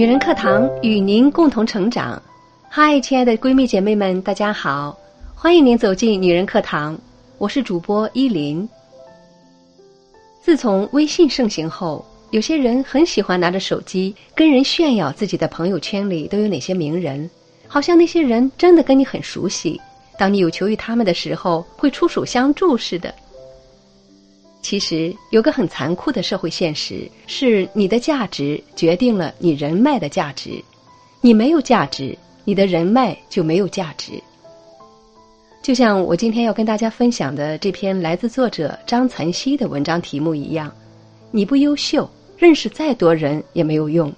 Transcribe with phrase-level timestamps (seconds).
[0.00, 2.22] 女人课堂与您共同成长。
[2.70, 4.98] 嗨，亲爱的闺蜜姐妹们，大家好，
[5.34, 6.98] 欢迎您走进女人课堂，
[7.36, 8.66] 我是主播依林。
[10.40, 17.28] 自从微信盛行后，有些人很喜欢拿着手机跟人炫耀自己的朋友圈里都有哪些名人，
[17.68, 19.78] 好像那些人真的跟你很熟悉，
[20.18, 23.14] 当你有求于他们的时候会出手相助似的。
[24.62, 30.62] 其实有个很残酷的社会现实，是你的价值决定了你人脉的价值，
[31.20, 34.12] 你没有价值，你的人脉就没有价值。
[35.62, 40.70] 就像我今天要跟大家分享的这篇来自作者张岑曦的文章题目一样，
[41.30, 44.12] 你不优秀，认识再多人也没有用。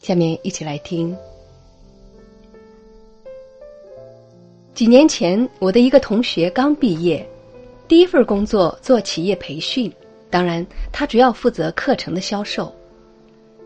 [0.00, 1.16] 下面一起来听。
[4.74, 7.28] 几年前，我的一个同学刚毕业。
[7.90, 9.92] 第一份工作做企业培训，
[10.30, 12.72] 当然他主要负责课程的销售。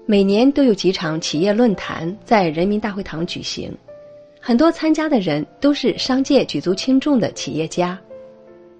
[0.06, 3.71] 每年都有几场企业论坛在人民大会堂举行，
[4.40, 8.01] 很多参加的人都是商界举足轻重的企业家。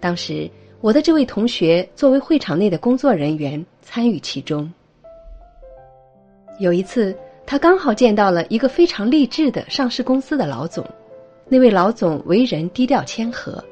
[0.00, 4.72] 当时我的这位同学作为会场内的工作人员参与其中。
[6.58, 10.82] 有一次，他刚好见到了一个非常励志的上市公司的老总，
[11.50, 13.62] 那位老总为人低调谦和。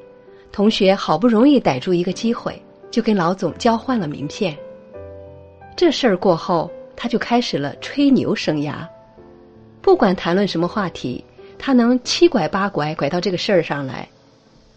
[0.53, 4.55] 同学好不容易逮住一个机会，就跟老总交换了名片。
[5.75, 8.87] 这事儿过后，他就开始了吹牛生涯。
[9.81, 11.25] 不管谈论什么话题，
[11.57, 14.07] 他能七拐八拐拐到这个事儿上来。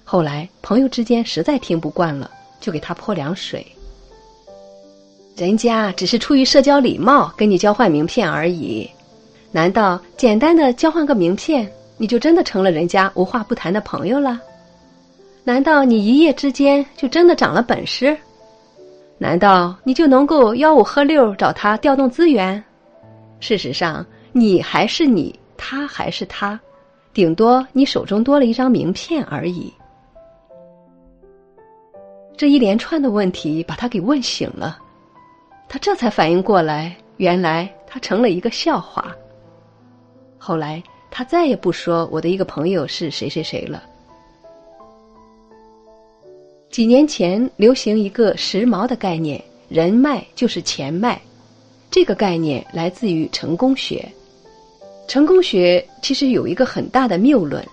[0.02, 3.64] 后来朋友之间实在听不惯了，就给他泼凉水。
[5.36, 8.88] 人家只是出于社交礼貌跟你交换名片而已，
[9.52, 14.40] 难道简单的交换个名片，你就真的成了人家无话不谈的朋友了？
[15.46, 18.18] 难道你一夜之间就真的长了本事？
[19.16, 22.60] 难道你就能够吆五喝六找他调动资源？
[23.38, 26.58] 事实上，你还是你，他还是他，
[27.14, 29.72] 顶多你手中多了一张名片而已。
[32.36, 34.76] 这一连串的问题把他给问醒了，
[35.68, 39.14] 他这才反应过来，原来他成了一个笑话。
[40.36, 43.80] 后来，他再也不说我的一个朋友是谁谁谁了。
[46.76, 51.18] 几年前流行一个时髦的概念，“人脉就是钱脉”。
[51.90, 54.06] 这个概念来自于成功学。
[55.08, 57.66] 成功学其实有一个很大的谬论：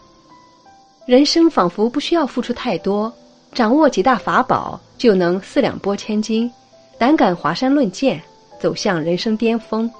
[1.05, 3.13] 人生仿佛不需要付出太多，
[3.51, 6.49] 掌握几大法宝就能四两拨千斤，
[6.97, 8.23] 胆敢华山论剑，
[8.57, 9.91] 走向人生巅峰。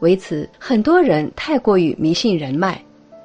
[0.00, 2.78] 为此，很多人太过于迷信人脉，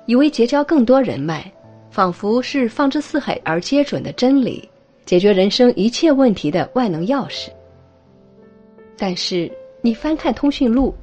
[0.06, 1.52] 以为结交更多人脉，
[1.92, 4.70] 仿佛是放之四海而皆准的真理。
[5.06, 7.50] 解决人生一切问题的万能钥匙。
[8.98, 10.94] 但是，你翻看通讯录，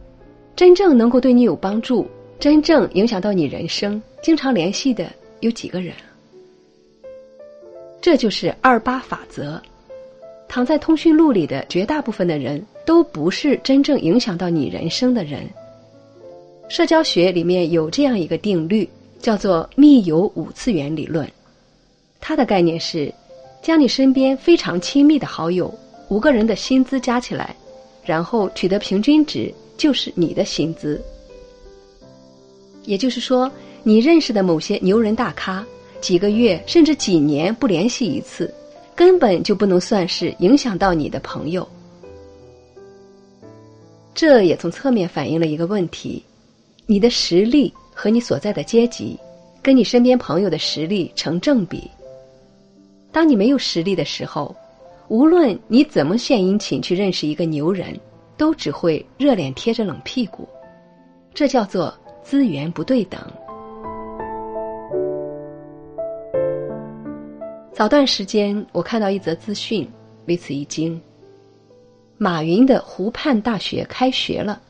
[0.56, 2.06] 真正能够对你有帮助、
[2.38, 5.94] 真正影响到你人生、经常联系的有几个人？
[8.00, 9.60] 这就是二八法则。
[10.48, 15.48] 躺在通讯录里的绝大部分的人都不是真正影响到你人生的人。
[16.68, 18.88] 社交学里面有这样一个定律，
[19.18, 21.30] 叫做密友五次元理论。
[22.20, 23.12] 它的概念是。
[23.62, 25.72] 将你身边非常亲密的好友
[26.08, 27.54] 五个人的薪资加起来，
[28.04, 31.00] 然后取得平均值，就是你的薪资。
[32.84, 33.50] 也就是说，
[33.82, 35.64] 你认识的某些牛人大咖，
[36.00, 38.52] 几个月甚至几年不联系一次，
[38.96, 41.68] 根本就不能算是影响到你的朋友。
[44.14, 46.24] 这也从侧面反映了一个问题：
[46.86, 49.16] 你的实力和你所在的阶级，
[49.62, 51.88] 跟你身边朋友的实力成正比。
[53.12, 54.54] 当你没有实力的时候，
[55.08, 57.98] 无论你怎么献殷勤去认识一个牛人，
[58.36, 60.48] 都只会热脸贴着冷屁股。
[61.34, 63.20] 这叫做资源不对等。
[67.72, 69.88] 早段时间，我看到一则资讯，
[70.26, 71.00] 为此一惊：
[72.18, 74.60] 马云的湖畔大学开学了。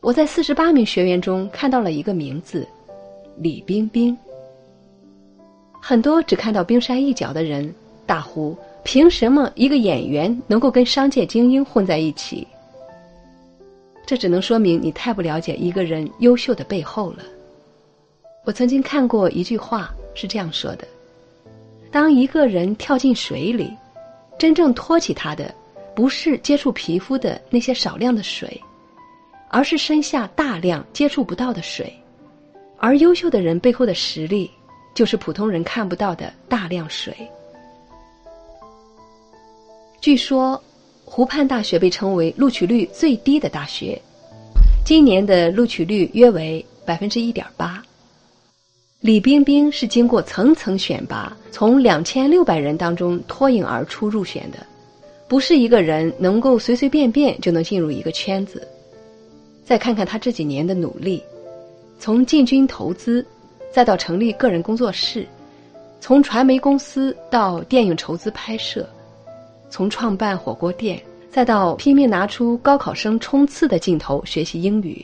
[0.00, 2.66] 我在四十八名学员中看到了一个名字——
[3.38, 4.16] 李冰冰。
[5.84, 7.74] 很多只看到冰山一角的人
[8.06, 12.46] 大呼：“凭什么一个演员能够跟商界精英混在一起？”
[14.06, 17.24] 这只能说明你太不了解一个人优秀的背后了。
[18.44, 20.86] 我曾经看过一句话是这样说的
[21.90, 23.68] ：“当一个人跳进水里，
[24.38, 25.52] 真正托起他的，
[25.96, 28.60] 不是接触皮肤的那些少量的水，
[29.48, 31.92] 而是身下大量接触不到的水。
[32.78, 34.48] 而优秀的人背后的实力。”
[34.94, 37.16] 就是普通人看不到的大量水。
[40.00, 40.60] 据说，
[41.04, 44.00] 湖畔大学被称为录取率最低的大学，
[44.84, 47.82] 今年的录取率约为百分之一点八。
[49.00, 54.64] 李冰冰是经过层层选拔，从两千六百人当中脱颖而出入选的，
[55.28, 58.66] 不是一个人能够随随便便就能进入一个圈子。
[59.64, 61.22] 再看看他这几年的努力，
[61.98, 63.26] 从进军投资，
[63.72, 65.26] 再到成立个人工作室，
[65.98, 68.86] 从传媒公司到电影筹资拍摄，
[69.70, 75.02] 从创办火锅店，再到拼命拿出高考生冲刺的劲头学习英语。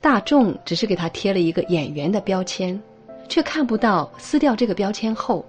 [0.00, 2.80] 大众只是给他贴了一个演员的标签，
[3.28, 5.44] 却看不到撕掉这个标签后，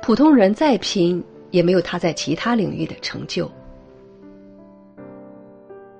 [0.00, 3.50] 普通人再拼也没有他在其他领域的成就。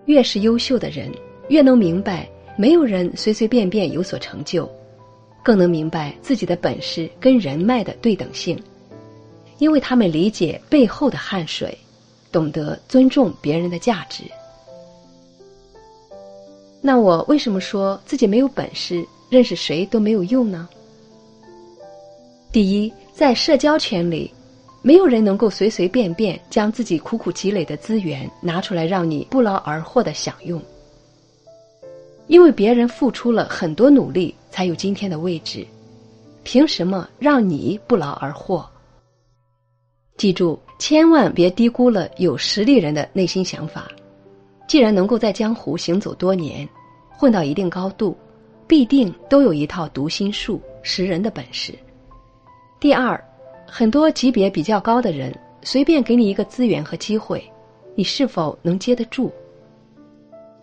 [0.06, 1.10] 越是优秀的人，
[1.48, 4.70] 越能明白没有人随随便便有所成就，
[5.42, 8.60] 更能明白自己的本事跟人脉的对等性，
[9.58, 11.76] 因为他们理解背后的汗水，
[12.30, 14.24] 懂得尊重别人的价值。
[16.82, 20.68] 那我为什么说自己没有本事，认识谁都没有用呢？
[22.50, 24.32] 第一，在社交圈里，
[24.82, 30.60] 没有人能够随随便便将自己苦苦积累的资源拿出来让你不劳而获的享用，
[32.30, 35.66] 因为别人付出了很多努力才有今天的位置，
[36.44, 38.64] 凭什么让你不劳而获？
[40.16, 43.90] 记住，千万别低估了有实力人的内心想法。
[44.68, 46.68] 既然能够在江湖行走多年，
[47.18, 48.16] 混到一定高度，
[48.64, 51.74] 必定都有一套读心术、识人的本事。
[52.78, 53.20] 第二，
[53.66, 57.42] 很多级别比较高的人，随便给你一个资源和机会，
[57.96, 59.32] 你是否能接得住？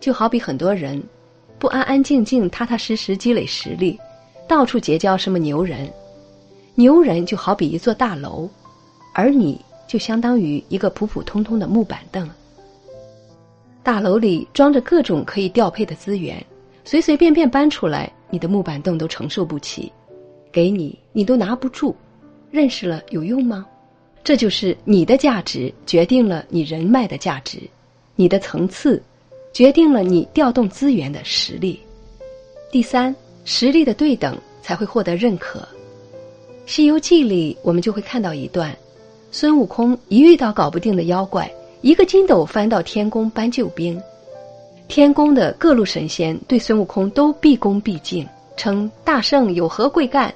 [0.00, 1.02] 就好比很多人，
[1.58, 3.98] 不安安静静、踏踏实实积累实力，
[4.46, 5.90] 到处结交什么牛人，
[6.76, 8.48] 牛人就好比一座大楼，
[9.12, 12.28] 而你就相当于一个普普通通的木板凳。
[13.82, 16.44] 大楼里装着各种可以调配的资源，
[16.84, 19.90] 随随便便搬出来，你的木板凳都承受不起，
[20.52, 21.94] 给你你都拿不住。
[22.50, 23.66] 认识了有用吗？
[24.22, 27.58] 这就是你的价值决定了你人脉的价值，
[28.14, 29.02] 你的层次
[29.52, 31.80] 决定了你调动资源的实力。
[32.70, 33.14] 第三，
[33.44, 35.60] 实力的对等才会获得认可。
[36.66, 38.76] 《西游记》里我们就会看到一段，
[39.30, 41.50] 孙悟空一遇到搞不定的妖怪。
[41.80, 44.00] 一个筋斗翻到天宫搬救兵，
[44.88, 50.32] 天宫的各路神仙对孙悟空都毕恭毕敬，称大圣有何贵干。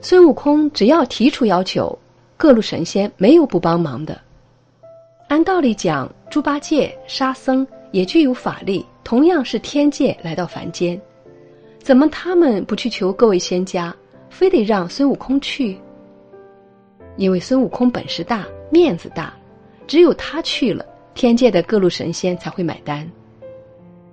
[0.00, 1.96] 孙悟空只要提出要求，
[2.36, 4.18] 各路神仙没有不帮忙的。
[5.28, 7.66] 按道理讲，猪八戒、沙僧
[7.96, 11.00] 也具有法力，同样是天界来到凡间，
[11.78, 13.96] 怎么他们不去求各位仙家，
[14.28, 15.78] 非得让孙悟空去？
[17.16, 19.32] 因为孙悟空本事大，面子大。
[19.86, 20.84] 只有他去了，
[21.14, 23.10] 天界的各路神仙才会买单。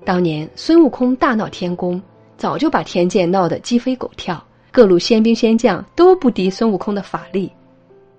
[0.06, 2.02] 当年孙悟空大闹天宫，
[2.38, 4.42] 早就把天界闹得鸡飞狗跳，
[4.72, 7.52] 各路仙兵仙将都不敌孙悟空的法力。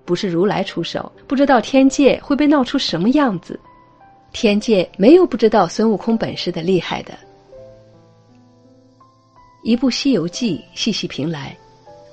[0.05, 3.59] 不是如来出手，不知道天界会被闹出什么样子。
[4.35, 7.13] 天界没有不知道孙悟空本事的厉害的。
[9.63, 11.57] 一部《西游记》细细评来，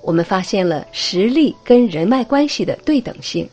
[0.04, 3.44] 我们发现了实力跟人脉关系的对等性。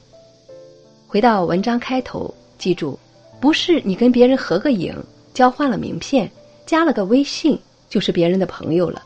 [1.07, 2.97] 回到文章开头，记住，
[3.41, 4.95] 不是你跟别人合个影、
[5.33, 6.29] 交换了名片、
[6.67, 7.59] 加了个微信，
[7.89, 9.01] 就是别人的朋友了。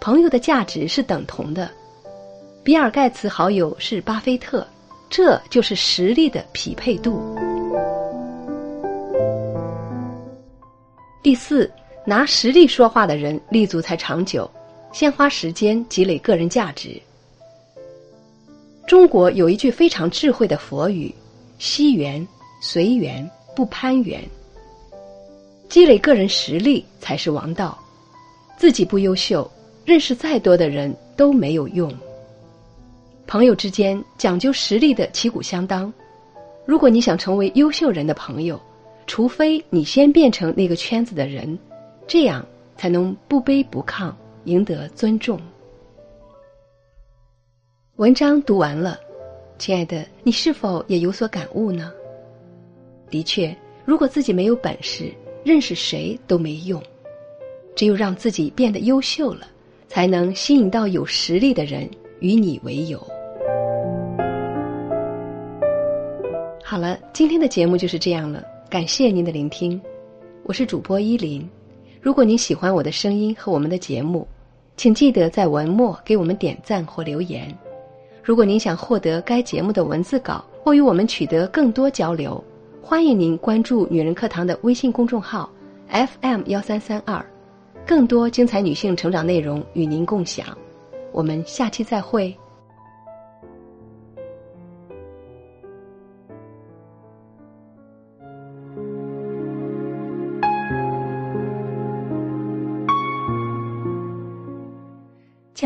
[0.00, 1.68] 朋友的价值是等同的。
[2.62, 4.64] 比尔盖茨好友是巴菲特，
[5.10, 7.36] 这就是实力的匹配度。
[11.24, 11.72] 第四，
[12.04, 14.48] 拿实力说话的人立足才长久。
[14.92, 17.00] 先花时间积累个人价值。
[18.86, 21.12] 中国有一句非常智慧的佛语。
[21.58, 22.28] 惜缘
[22.60, 24.22] 随缘，不攀缘。
[25.66, 27.78] 积累个人实力才是王道。
[28.58, 29.50] 自己不优秀，
[29.82, 31.90] 认识再多的人都没有用。
[33.26, 35.90] 朋友之间讲究实力的旗鼓相当。
[36.66, 38.60] 如果你想成为优秀人的朋友，
[39.06, 41.58] 除非你先变成那个圈子的人，
[42.06, 42.44] 这样
[42.76, 44.12] 才能不卑不亢，
[44.44, 45.38] 赢得尊重。
[47.96, 48.98] 文章读完了。
[49.56, 51.92] 亲爱的，你是否也有所感悟呢？
[53.08, 55.12] 的确，如果自己没有本事，
[55.44, 56.82] 认识谁都没用。
[57.76, 59.46] 只有让自己变得优秀了，
[59.86, 62.98] 才能吸引到有实力的人与你为友。
[66.64, 69.80] 好了，今天的节目就是这样了，感谢您的聆听，
[70.42, 71.48] 我是主播依林。
[72.02, 74.26] 如果您喜欢我的声音和我们的节目，
[74.76, 77.56] 请记得在文末给我们点赞或留言。
[78.20, 82.42] 如果您想获得该节目的文字稿或与我们取得更多交流，
[82.82, 85.48] 欢迎您关注“女人课堂”的微信公众号
[85.92, 87.24] ，FM 幺三三二，
[87.86, 90.46] 更多精彩女性成长内容与您共享。
[91.12, 92.36] 我们下期再会。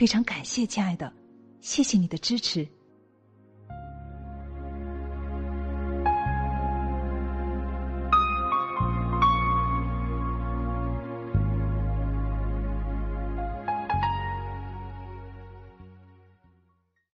[0.00, 1.12] 非常感谢，亲爱的，
[1.60, 2.66] 谢谢你的支持。